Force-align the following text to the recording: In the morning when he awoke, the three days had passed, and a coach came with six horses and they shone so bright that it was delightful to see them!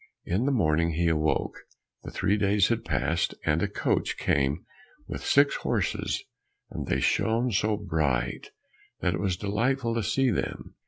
In 0.25 0.45
the 0.47 0.51
morning 0.51 0.87
when 0.87 0.97
he 0.97 1.09
awoke, 1.09 1.59
the 2.01 2.09
three 2.09 2.35
days 2.35 2.69
had 2.69 2.83
passed, 2.83 3.35
and 3.45 3.61
a 3.61 3.67
coach 3.67 4.17
came 4.17 4.65
with 5.05 5.23
six 5.23 5.57
horses 5.57 6.23
and 6.71 6.87
they 6.87 6.99
shone 6.99 7.51
so 7.51 7.77
bright 7.77 8.49
that 9.01 9.13
it 9.13 9.19
was 9.19 9.37
delightful 9.37 9.93
to 9.93 10.01
see 10.01 10.31
them! 10.31 10.73